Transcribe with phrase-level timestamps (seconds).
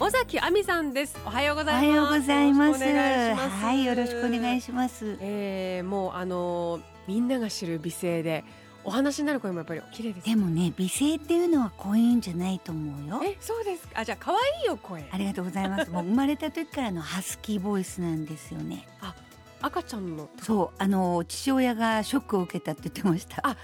[0.00, 1.18] 尾崎亜美さんです。
[1.26, 1.82] おはようございます。
[1.82, 2.84] おはようございます。
[2.84, 5.18] はいよろしくお願いします。
[5.20, 8.44] えー、もうあのー、みんなが知る美声で
[8.84, 10.24] お話になる声もやっぱり綺麗です。
[10.24, 13.20] でもね美声っていうのはこういうんじゃないと思うよ。
[13.24, 15.04] えそうですあじゃあ可愛いよ声。
[15.10, 15.90] ありがとうございます。
[15.90, 18.86] もう 生まれた時からのハスキーボイスなんですよね。
[19.00, 19.16] あ
[19.60, 20.28] 赤ちゃんの。
[20.40, 23.40] そうあの父親がショックを受けたって言ってました。
[23.42, 23.56] あ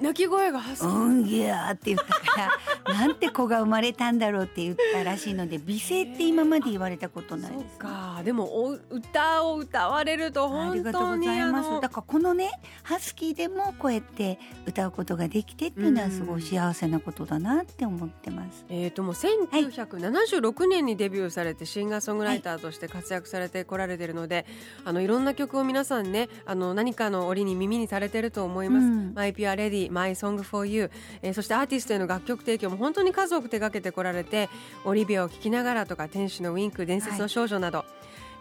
[0.00, 2.50] 泣き声がハスキーうんぎゃーって言ったか
[2.84, 8.22] ら なんて子が生まれたんだろうって言ったらしいので美声って今まで言われたことないです、ね、そうか。
[8.24, 11.80] でもお歌を歌われると本当にありがとうございます。
[11.80, 12.50] だからこのね
[12.82, 24.46] ハスキーでもこうやって歌うことができてっていうのはすごい幸せなことだなって思ってます、えー、ともう1976年にデビューされてシンガーソングライターとして活躍されてこられているので、
[24.84, 28.86] あのいろんな曲を皆さんねあの何かの折に耳にされてると思います。
[28.86, 29.12] うん。
[29.14, 30.90] マイピュアレディ、マイソングフォーユー、
[31.22, 34.48] えーそしてアーティストへの楽曲提供も本当に数多く手掛けてこられて、
[34.84, 37.84] オリビアを聴きながらとか、天使のウィンク、伝説の少女など、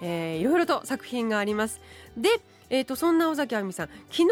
[0.01, 1.79] えーいろいろと作品があります。
[2.17, 2.29] で、
[2.69, 4.25] えー、とそんな尾崎亜美さん、昨日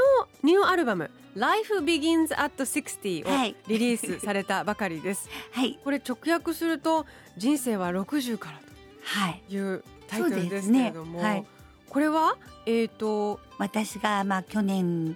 [0.44, 3.56] ニューアルバム Life Begins at 60をはい。
[3.68, 5.30] リリースされたばかりです。
[5.52, 5.80] はい。
[5.84, 7.06] これ直訳すると
[7.38, 8.60] 人生は60から
[9.04, 9.74] はいとい。
[9.74, 11.46] うタイトルですけれども、はい。
[11.90, 15.16] これはえっ、と私がまあ去年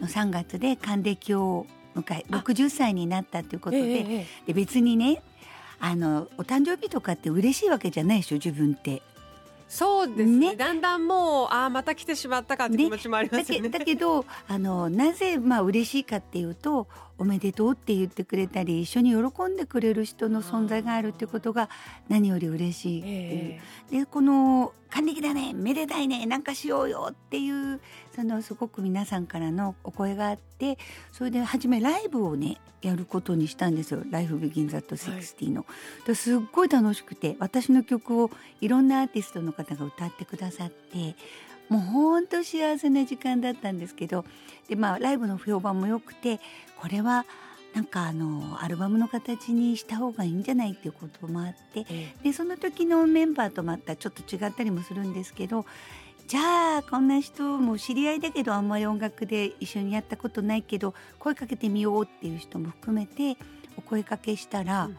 [0.00, 2.36] の3月で還暦を迎えあ。
[2.38, 5.22] 60歳になったということで,、ええええで別にね
[5.80, 9.02] あのお誕生日とかって嬉しいわけじゃないでしょ自分って。
[9.68, 10.50] そうですね。
[10.50, 10.56] ね。
[10.56, 13.68] だんだんもうああまた来てしまったかって気持ちもありますよね。
[13.70, 16.86] だけどあのなぜまあ嬉しいかっていうと
[17.18, 21.68] おめでとうって言ってくれたり一緒に喜んでくれる人の存在があるってことが
[22.08, 23.00] 何より嬉しい。
[23.00, 23.60] っていう。
[23.90, 27.80] えでこの「還暦だねめでたいねなんかしようよ」っていう
[28.14, 30.78] そのすごく皆さんからのお声があって
[31.12, 35.66] それで初めライブをねやることにしたんですよ「Life Begins at 60の」
[36.06, 38.30] ですっごい楽しくて私の曲を
[38.60, 41.16] いろんなアーティストの方が歌ってくださって
[41.68, 44.24] もうほんと幸せな時間だったんですけど
[44.68, 46.40] でまあライブの評判も良くて
[46.80, 47.26] これは
[47.74, 55.66] なんかあのアルバムの形にした方がいいんじゃないっていうこともあってえでその時のメンバーとまたちょっと違ったりもするんですけど
[56.28, 63.36] じゃあこんな人も知り合いだけどあんまり音楽で一緒にやったことないけど声かけてみようっていう人も含めて
[63.76, 64.96] お声かけしたら「うん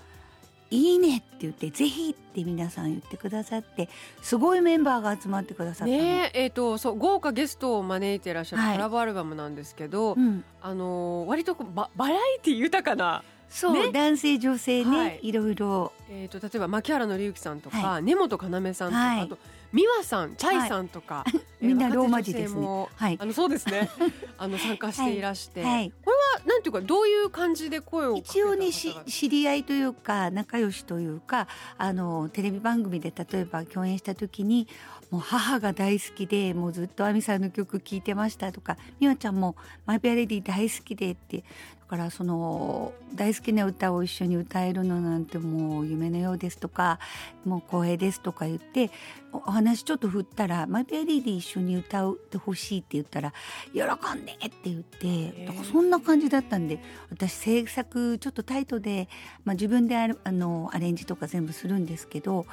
[0.71, 3.89] いいね」って言って「ぜひ」って皆さん言ってくださって
[4.21, 5.97] すごいメンバーが集まってくださったの。
[5.97, 8.75] ねええーとそう豪華ゲストを招いていらっしゃるはい。
[8.75, 13.91] コラボアルバムなんですけど、うん、あのー割とこうババラエティ豊かな、そう、ね。
[13.91, 15.19] 男性女性ね、はい。
[15.21, 15.91] い、ろいろ。
[16.09, 19.21] えー、と例えば牧原紀之さんとか、は根本要さんとか、はい。
[19.21, 19.37] あと
[19.75, 21.31] 美和さんチャイさんとか、え
[21.61, 22.65] ーみんなローマ字ですね。
[22.95, 23.17] はい。
[23.19, 23.89] あのそうですね。
[24.37, 25.91] あの参加していらして、はい。
[26.05, 34.69] これはなんていうかどういう感じで声を一応ねし知り合いというか仲良しというかあのテレビ番組で例えば共演した時に
[35.11, 39.55] もう母が大好きでもうずっと亜美さんの曲聴いてましたとか美和ちゃんも
[39.85, 41.43] 「マイ・ペア・レディ」大好きでって
[41.81, 46.99] だからその大好きな歌を一緒に歌えるのなんてもう夢のようですとか
[47.45, 48.89] もう光栄ですとか言って
[49.31, 53.33] おお話ちょっと振ったら「マイ・ペア・レディ」一緒に歌ってほしいって言ったら
[53.71, 53.81] 「喜
[54.19, 56.79] んで!」って言ってだからそんな感じだったんで
[57.11, 59.07] 私制作ちょっとタイトで、
[59.43, 62.47] まあ、自分であるあのアレンジとか全部するんですけど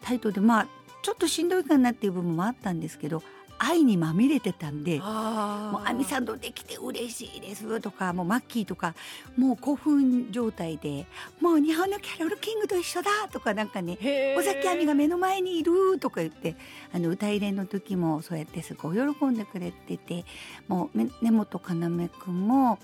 [0.00, 0.68] タイトでまあ
[1.02, 3.22] ちょっとしんどいかなっていう部分もあったんですけど
[3.58, 5.00] 愛にまみれてたんで。
[5.02, 8.94] あもうアミさんとできて嬉しいですとかもうマッキーとか
[9.36, 11.06] もう興奮状態で
[11.40, 13.98] もう日本のキャロル・キングと一緒だとかなんかね
[14.38, 16.54] 尾崎亜美が目の前にいるとか言って
[16.92, 20.24] あの歌入れの時もそうやってすごい喜んでくれてて
[20.68, 22.78] もうめ根本要くんも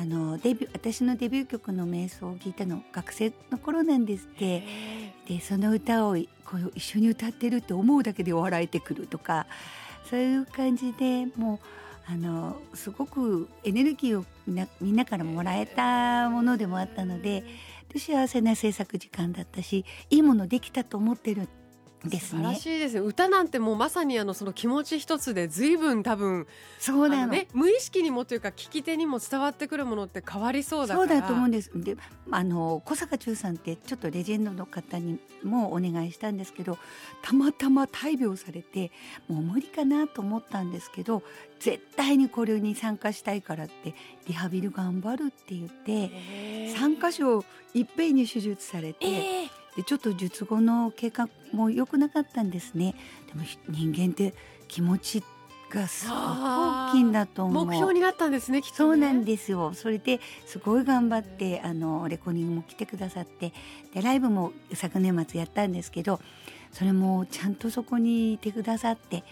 [0.00, 4.62] あのデビュー私のデビュー曲の瞑想を聞いたの学生の頃なんですって
[5.28, 9.46] でその歌をこう一緒に歌ってるって思うだけで笑えてくるとか
[10.08, 11.58] そういう感じでもう
[12.10, 17.44] あのすごくエネルギーをみんなみんなからもらえたものでもあったので
[17.92, 21.48] で幸せな制作時間だったしいいものできたと思ってる
[22.04, 22.56] です素晴らね。
[22.56, 26.46] しいですね歌なんてもうまさにあのその気持ち一つで随分多分
[26.78, 27.32] そうなの。
[27.32, 31.70] ね無意識にもというか聞き手にも伝わってくるものって変わりそうだからそうだと思うんです。
[31.74, 31.96] で、
[32.30, 36.78] あの小坂忠さんってちょっとレジェンドの方にもお願いしたんですけど、
[37.22, 38.92] たまたま大病されて、
[39.28, 41.22] もう無理かなと思ったんですけど、
[41.58, 43.94] 絶対にこれに参加したいからって
[44.26, 47.44] リハビリ頑張るって言って、へー三箇所
[47.74, 49.06] いっぺんに手術されて。
[49.06, 52.96] えーでちょっと術後の経過も良くなかったんですね。
[53.28, 54.34] でもひ人間って
[54.66, 55.22] 気持ち
[55.70, 57.64] がすごく大きいんだと思う。
[57.64, 58.66] 目標になったんですねね。
[58.72, 59.74] そうなんですよ。
[59.74, 63.52] それですごい頑張ってあのレコーディングも来てくださって。
[63.94, 66.18] でライブも昨年末やったんですけど
[66.72, 69.18] それもちゃんとそこにいてくださって。
[69.18, 69.24] だ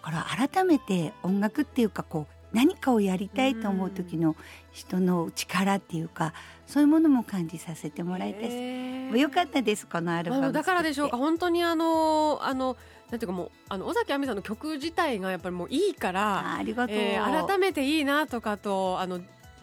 [0.00, 4.36] から改めて音楽っていうかこう何かをやりたいと思う時の
[4.72, 6.32] 人の力っていうか
[6.66, 8.56] そういうものも感じさせてもらいたいです。
[8.56, 9.16] へー。
[9.16, 11.16] よかったですこのアルバムだからでしょうか。
[11.16, 12.76] 作本当にあのあの
[13.10, 19.20] なんていうかもうあの尾崎亜美さんの曲自体がやっぱりもういいから、あありがとう、えー改めていいなとかとあの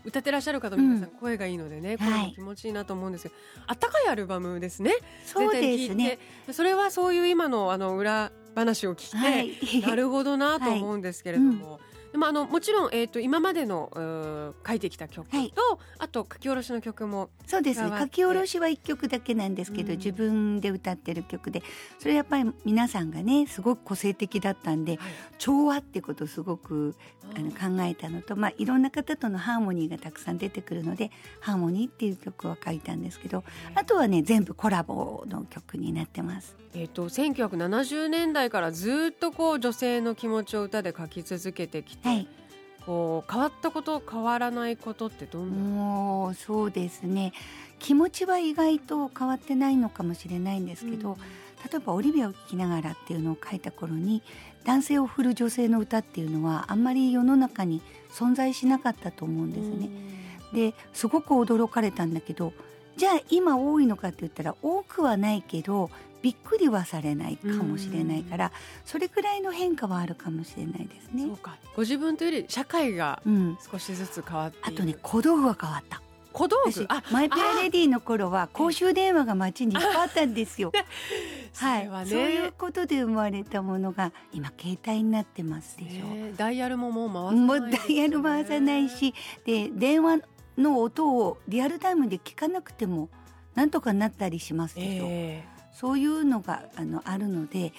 [0.08, 1.16] 歌ってらっしゃる方の皆さんうん。
[1.18, 2.10] 声がいいのでね、はい。
[2.10, 3.36] 声も気持ちいいなと思うんですけど、
[3.68, 4.94] あったかいアルバムですね。
[5.26, 6.20] そうですね。
[6.46, 9.82] てそれはそういう今のあの裏話を聞いて、はい。
[9.88, 11.80] なるほどなと思うんですけれども。
[12.12, 15.54] でもあのもちろん、えー、と今までの書いてきた曲と、はい。
[16.00, 17.92] あと書き下ろしの曲もそうですね。
[17.98, 19.98] 書き下ろしは1曲だけなんですけど、うん。
[19.98, 21.62] 自分で歌ってる曲で。
[22.00, 25.00] それやっぱり皆さんがねすごく個性的だったんで
[25.38, 26.96] 調和ってことをすごく
[27.36, 31.12] あの考えたのと、まあ、いろんな方とのハーモニーがたくさん出てくるので
[31.42, 33.44] 「ハーモニー」っていう曲は書いたんですけど
[33.76, 36.56] あとはね全部コラボの曲になってます。
[36.74, 42.28] えー、と1970年代からずっとこう女性の気持ちを歌で書き続けてきて、はい。
[42.86, 47.34] こう変わったこと変わらないことってどんな、もうそうですね。
[47.80, 51.18] 気持ちは意外と変わってないのかもしれないんですけど、
[51.70, 54.22] 例えば「オリビアを聴きながら」っていうのを書いた頃に
[54.64, 59.90] 男性を振る女性の歌っていうのはあんまり世の中に存在しなかったと思うんですね。
[60.54, 62.54] ですごく驚かれたんだけど
[62.96, 65.90] じゃあ今多いのかって言ったら多くはないけど
[66.28, 68.52] びっくりはされないかもしれないから
[68.84, 71.38] それくらいの変化はあるかもしれないですねそう。
[71.38, 76.02] かご自分というより社会がうん、少しずつ変わっているあとね小道具は変わった。
[76.34, 80.74] 小道私具あマイペアレディの頃は公衆電話が街にいっぱいあったんですよ。
[81.54, 86.06] そ はい、ね、そういうことで生まれたものが今携帯になってますでしょ。
[86.06, 89.14] ねダイヤルももう回さないねダイヤル回さないし、
[89.46, 90.20] で電話
[90.58, 93.10] の音をリアルタイムで聞かなくても
[93.56, 95.06] なんとかなったりしますでしょ。
[95.08, 97.74] えそういうのがあのあるので。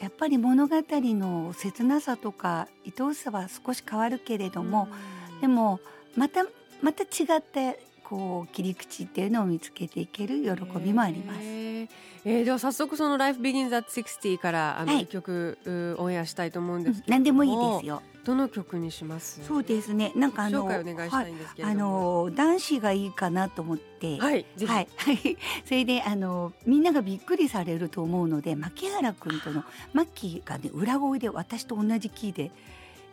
[0.00, 5.80] やっぱり物語の切なさとか愛おしさは少し変わるけれえども、うんでも
[6.16, 6.44] また
[6.82, 11.40] また違ったこう切り口っていうのを見つけていける喜びもあります。
[11.42, 11.88] えー
[12.24, 18.02] えーでは早速その「Life Begins at 60」からあのはい一曲、うオンエアしたいと思うんですけど何でもいいですよ。
[18.28, 19.42] どの曲にします？
[19.42, 20.12] そうですね。
[20.14, 29.64] なんかあの、紹介お願いあの男子がいいかなと思って、はい、はい、はい、 それであのみんながびっくりされると思うので、牧原君との
[29.94, 32.50] マッキーがね裏声で私と同じキーで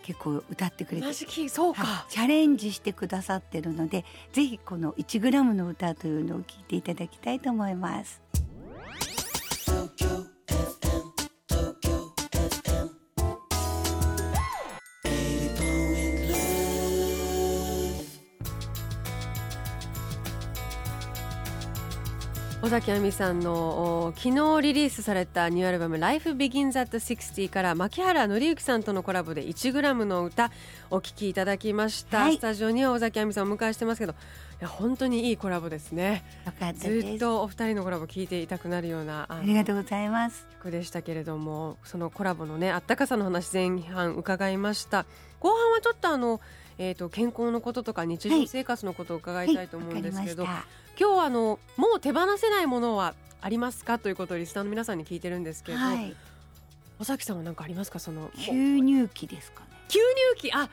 [0.03, 1.13] 結構歌ってくれて同。
[1.13, 2.12] じキーそうか、はい。
[2.12, 4.03] チャレンジしてくださってるので
[4.33, 8.21] ぜひこの1グラムの歌というのを聞いていただきたいと思います。
[22.65, 23.53] 尾崎亜美さんの
[24.07, 30.51] お昨日リリースされたニューアルバム「Life Begins at 60」から牧原紀之さんとのコラボで 1g の歌
[30.89, 32.38] お聴きいただきました、はい。
[32.38, 34.15] スタジオには尾崎亜美さんをお迎えしてますけどい
[34.62, 36.24] や本当にいいコラボですね。
[36.74, 36.89] ず。
[37.17, 40.48] っとお二人のコラボ聴いていたくなるようなありがとうございます。
[40.57, 45.05] 曲でしたけれどもそのコラボのねあったかさの話前半伺いました。
[45.39, 46.41] 後半はちょっとあの
[46.77, 50.65] えー、と健康のこととか日常生活のことを伺いたいと思うんですけど、わか
[51.00, 54.00] 今日はあのもう手放せないものはありますか？
[54.00, 55.78] ということをリスナーの皆さんに聞いてるんですけど。
[55.78, 56.16] はい。
[56.98, 58.00] 尾崎さんは何かありますか？
[58.00, 59.68] その吸入器ですかね。
[59.90, 60.54] 吸入器？
[60.54, 60.70] あ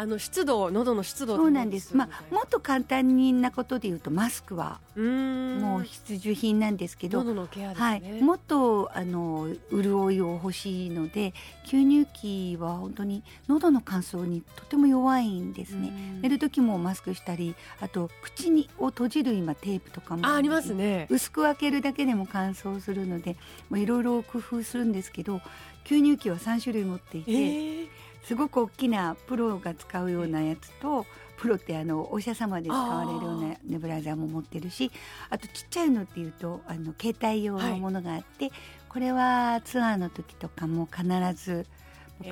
[0.00, 1.96] あの湿度喉の湿度をそうなんです。
[1.96, 11.34] まあもっと簡単なことで言うとマスクはもう必需品なんですけど、喉のケアですはい、ね、もっとあの潤いを欲しいので
[11.66, 15.88] 吸入器は本当に喉の乾燥にとても弱いんですね。
[15.88, 16.22] うん。
[16.22, 21.08] 寝る時もマスクしたりあと口にを閉じる今テープとかもあありますね。
[21.10, 23.36] 薄く開けるだけでも乾燥するので
[23.74, 25.40] いろいろ工夫するんですけど
[25.84, 27.88] 吸入器は3種類持っていて、えー
[28.28, 31.06] すごく大きなプロが使うようなやつと
[31.38, 34.90] プロってあのお医者様で使われるようなネブライザーも持ってるし
[35.30, 38.50] あとちっちゃいのっていうとあの携帯用のものがあって、
[38.90, 41.06] これはツアーの時とかも必
[41.42, 41.64] ず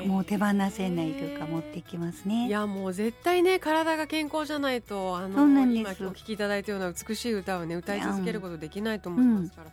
[0.07, 2.49] もう手放せないというか持ってきますね。
[2.49, 9.71] いやもう絶対ね体が健康じゃないとあの今お聴きいただいたような美しい歌をね歌い続けることできないと思いますから、うん、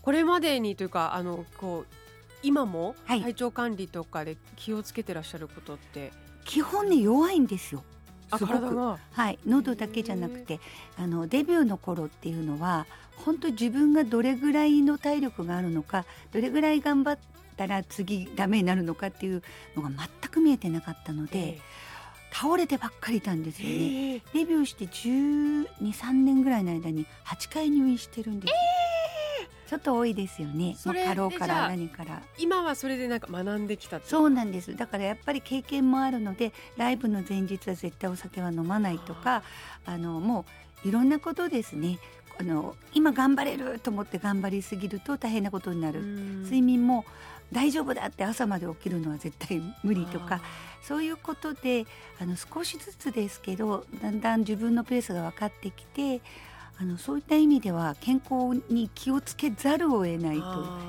[0.00, 2.05] これまでにというかあのこう
[2.42, 6.10] 今も体調管理とかで気をつけてらっしゃることって、はい、
[6.44, 7.82] 基本ね弱いんですよ。
[8.36, 8.76] すごく。
[9.12, 9.38] はい。
[9.46, 10.60] 喉だけじゃなくて。
[10.98, 17.18] あのデビューの頃っていうのは本当自分がどれぐらいの体力があるのかどれぐらい頑張っ
[17.56, 19.42] たら次ダメになるのかっていう
[19.74, 21.60] のが全く見えてなかったので。
[22.32, 28.54] 倒れてばっかりいたんですよね、デビューして1 2 3年ぐらいの間に8回入院してるんです、
[29.66, 30.74] ちょっと多いですよね。
[30.78, 34.76] それ過労から何から今はそれでなんか学んできたそうなんです。
[34.76, 39.42] だからやっぱり経験もあるのでライブの前日は絶対お酒は飲まないとか
[39.84, 40.44] あのも
[40.84, 41.98] ういろんなことですね。
[42.38, 46.00] あの今頑張れると思って頑張りすぎると大変なことになる。
[46.02, 47.04] 睡眠も
[47.52, 50.40] 大丈夫だって朝まで起きるのは絶対無理とか
[50.82, 51.86] そういうことで
[52.20, 56.20] あの少しずつですけどだんだん自分のペースが分かってきて
[56.78, 60.44] あのそういった意味では健康に気をつけざるを得ないと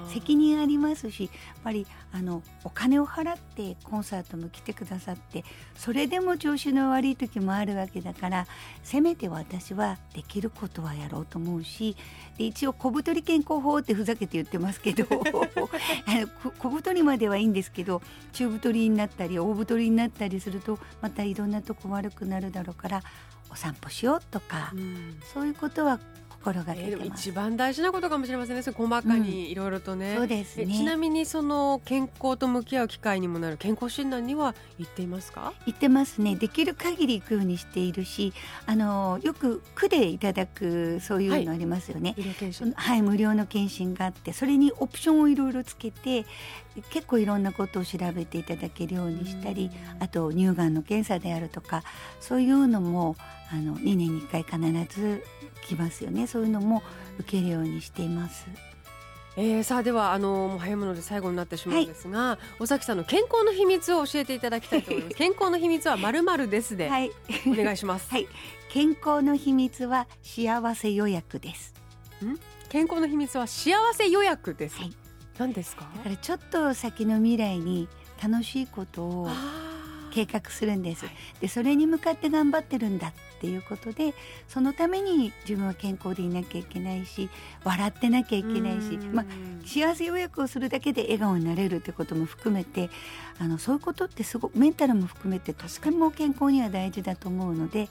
[0.10, 1.32] 責任ありますしやっ
[1.64, 5.46] ぱりあのお金を払ってコンサートも来てくださって
[5.78, 8.48] それでも調子の悪い時もあるわけだから
[8.84, 11.96] せめて私はできることはやろうと思うし
[12.38, 15.06] で一応小太り健康法ってふざけて言ってますけど
[16.60, 18.02] 小太りまではいいんですけど
[18.34, 23.04] 中太りになったり大太りになったりするとまたいろんなとこ悪くなるだろうから
[23.58, 26.00] お散歩しようとか、うん、そういうことは
[26.40, 28.62] 心がけて、えー、一番大事なことかもしれませんね。
[28.62, 30.68] 細かにいろいろとね、うん、そうですね。
[30.68, 35.54] ちなみにその健康と向き合う機会にもなる健康診断には行っていますか？
[35.66, 36.36] 行ってますね。
[36.36, 38.34] できる限り行くようにしているし
[38.66, 46.26] あのよく区でいただくそういうのありますよね、はい、はい、無料の検診があってそれにオプションをいろいろつけて
[46.90, 51.84] 結構いろんなことを調べていただけるようにしたりあと乳がんの検査であるとか
[52.20, 53.16] そういうのも
[53.52, 55.24] あの2年に1回必ず
[55.68, 56.28] 来ますよね。
[56.28, 56.84] そういうのも
[57.20, 58.46] 受けるようにしています。
[59.40, 65.16] えー、さあではあのもう早いもので最後になってしまうんですが、はい、尾崎さんの健康の秘密を教えていただきたいと思います。
[65.18, 67.12] 健康の秘密はまるまるですで、はい、
[67.46, 68.10] お願いします。
[68.12, 68.28] はい。
[68.70, 71.74] 健康の秘密は幸せ予約です。
[72.26, 72.40] ん？
[72.70, 74.94] 健康の秘密は幸せ予約です、はい、
[75.38, 75.88] 何ですか？
[75.98, 77.88] だからちょっと先の未来に
[78.22, 79.30] 楽しいことを
[80.18, 84.16] 計画するんです、はい、でそれに向かって頑張ってるんだっていうことで
[84.48, 87.30] そのために自分は健康でいなきゃいけないし
[87.64, 89.26] 笑ってなきゃいけないし、まあ、
[89.64, 92.90] 幸せ予約をするだけで笑顔になれるってことも含めて
[93.38, 97.90] あのそういうことってすごくメンタルも含めてとても健康には大事だと思うので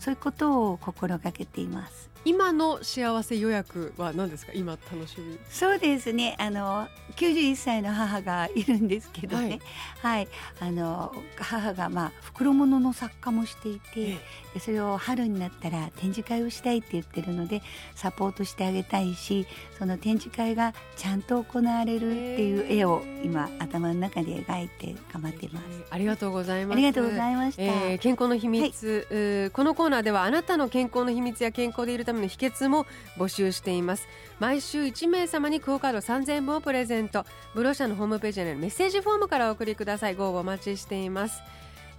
[0.00, 2.07] そういうことを心がけています。
[2.24, 4.52] 今の幸せ予約は何ですか？
[4.54, 5.38] 今楽しみ。
[5.48, 6.36] そうですね。
[6.38, 9.60] あの91歳の母がいるんですけどね、
[10.02, 10.28] はい、はい、
[10.60, 14.18] あの母がまあ袋物の作家もしていて、
[14.54, 17.62] でそれを春になったら展示会をしたいって言ってるので
[17.94, 19.46] サポートしてあげたいし
[19.78, 26.76] その展示会がちゃんと行われるっていう絵を今頭の中で描いて頑張っています、ありがとうございます。
[26.76, 32.86] ありがとうございました、えー、健康の秘密、はい、このコーナーではあなたの健康の秘密や健康でいるための秘訣も
[33.16, 34.08] 募集しています。
[34.38, 37.24] 毎週1名様にクオカード3000円分をプレゼント。
[37.54, 40.14] ブロシャのホームページにあるメッセージフォームからお送りください。
[40.14, 41.40] ご応募お待ちしています。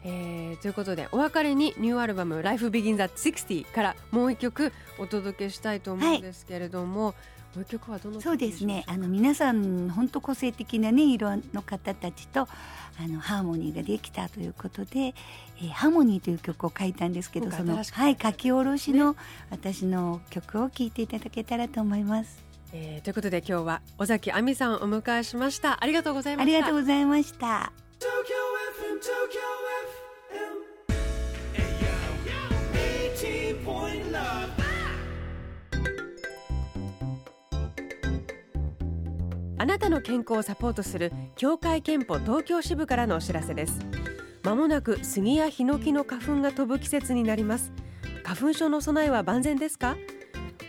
[0.03, 7.15] えー、ということでお別れにニューアルバム「Life Begins at 60」からもう一曲お届けしたいと思うんですけれども、はい、
[7.55, 8.83] もう一曲はどのそうですね。
[8.87, 15.15] あの皆さん本当個性的なね色の方たちとあのハーモニーができたということで
[15.57, 19.15] 「えー、ハーモニー」という曲を書いたんですけどその、はい、書き下ろしの
[19.49, 22.43] 私の曲を聴いていただけたらと思います。
[22.71, 25.83] えー、ということで今日は尾崎亜美さんをお迎えしました。
[25.83, 26.53] ありがとうございました。
[26.55, 27.73] ありがとうございました
[39.61, 43.77] あなたの健康をサポートする協会憲法東京支部からのお知らせです。
[44.41, 47.73] まもなく杉やヒノキの花粉が飛ぶ季節になります。
[48.23, 49.97] 花粉症の備えは万全ですか？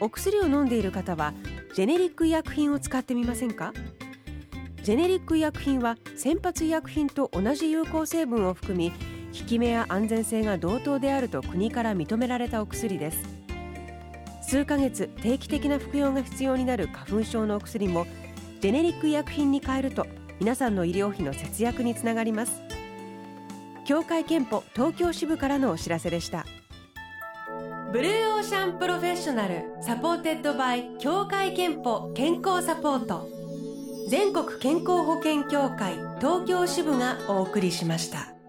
[0.01, 1.33] お薬を飲んでいる方は
[1.73, 3.73] ジェネリック医薬品を使ってみませんか？
[4.83, 8.97] ジェネリック医薬品は先発医薬品と同じ有効成分を含み効
[9.47, 13.19] き目や安全性が同等であると国から認められたお薬です。
[14.43, 18.05] 数ヶ月定期的な服用が必要になる花粉症のお薬も
[18.61, 20.07] ジェネリック医薬品に変えると
[20.39, 22.63] 皆さんの医療費の節約につながります。
[23.87, 26.45] 協会けんぽ東京支部からのお知らせでした。
[27.93, 33.27] Blue Ocean professional supported by 協会けんぽ健康サポート。
[34.09, 38.40] 全国健康保険協会東京支部がお送りしました。